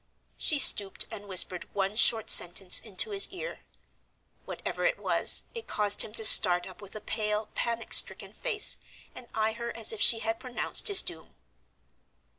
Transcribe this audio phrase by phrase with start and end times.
[0.39, 3.59] She stooped and whispered one short sentence into his ear.
[4.45, 8.77] Whatever it was it caused him to start up with a pale, panic stricken face,
[9.13, 11.35] and eye her as if she had pronounced his doom.